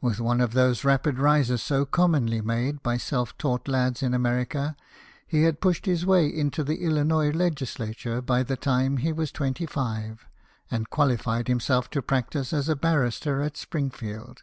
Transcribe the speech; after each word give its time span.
With 0.00 0.18
one 0.18 0.40
of 0.40 0.54
those 0.54 0.82
rapid 0.82 1.18
rises 1.18 1.60
so 1.60 1.84
commonly 1.84 2.40
made 2.40 2.82
by 2.82 2.96
self 2.96 3.36
taught 3.36 3.68
lads 3.68 4.02
in 4.02 4.14
America, 4.14 4.74
he 5.26 5.42
had 5.42 5.60
pushed 5.60 5.84
his 5.84 6.06
way 6.06 6.26
into 6.26 6.64
the 6.64 6.78
Illinois 6.78 7.32
legislature 7.32 8.22
by 8.22 8.44
the 8.44 8.56
time 8.56 8.96
he 8.96 9.12
was 9.12 9.30
twenty 9.30 9.66
five, 9.66 10.26
and 10.70 10.88
qualified 10.88 11.48
himself 11.48 11.90
to 11.90 12.00
practise 12.00 12.54
as 12.54 12.70
a 12.70 12.72
154 12.76 12.80
BIOGRAPHIES 12.80 12.80
OF 12.80 12.80
WORKING 12.80 12.80
MEN. 12.80 12.82
barrister 12.88 13.42
at 13.42 13.56
Springfield. 14.38 14.42